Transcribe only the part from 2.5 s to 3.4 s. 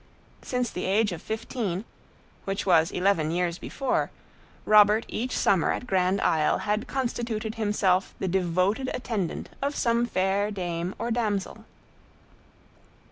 was eleven